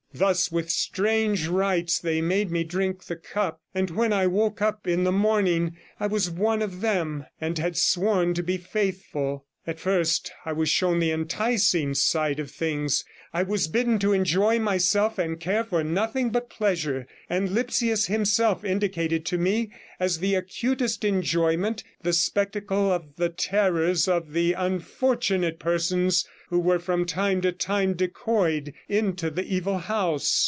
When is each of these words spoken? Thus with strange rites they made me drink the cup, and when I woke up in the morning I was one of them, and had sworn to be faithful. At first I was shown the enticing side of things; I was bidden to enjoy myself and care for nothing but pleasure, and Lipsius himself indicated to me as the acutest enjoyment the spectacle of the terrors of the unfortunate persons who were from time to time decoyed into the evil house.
Thus 0.13 0.51
with 0.51 0.69
strange 0.69 1.47
rites 1.47 1.97
they 1.97 2.19
made 2.19 2.51
me 2.51 2.65
drink 2.65 3.05
the 3.05 3.15
cup, 3.15 3.61
and 3.73 3.89
when 3.89 4.11
I 4.11 4.27
woke 4.27 4.61
up 4.61 4.85
in 4.85 5.05
the 5.05 5.11
morning 5.11 5.77
I 6.01 6.07
was 6.07 6.29
one 6.29 6.61
of 6.61 6.81
them, 6.81 7.25
and 7.39 7.57
had 7.57 7.77
sworn 7.77 8.33
to 8.33 8.43
be 8.43 8.57
faithful. 8.57 9.45
At 9.65 9.79
first 9.79 10.31
I 10.43 10.51
was 10.53 10.69
shown 10.69 10.99
the 10.99 11.11
enticing 11.11 11.93
side 11.93 12.39
of 12.39 12.49
things; 12.51 13.05
I 13.31 13.43
was 13.43 13.67
bidden 13.69 13.99
to 13.99 14.11
enjoy 14.11 14.57
myself 14.59 15.17
and 15.19 15.39
care 15.39 15.63
for 15.63 15.83
nothing 15.83 16.31
but 16.31 16.49
pleasure, 16.49 17.07
and 17.29 17.49
Lipsius 17.51 18.07
himself 18.07 18.65
indicated 18.65 19.23
to 19.27 19.37
me 19.37 19.71
as 19.99 20.17
the 20.17 20.33
acutest 20.35 21.05
enjoyment 21.05 21.83
the 22.01 22.11
spectacle 22.11 22.91
of 22.91 23.15
the 23.17 23.29
terrors 23.29 24.07
of 24.07 24.33
the 24.33 24.53
unfortunate 24.53 25.59
persons 25.59 26.27
who 26.49 26.59
were 26.59 26.79
from 26.79 27.05
time 27.05 27.39
to 27.41 27.51
time 27.51 27.93
decoyed 27.93 28.73
into 28.89 29.29
the 29.29 29.45
evil 29.53 29.77
house. 29.77 30.39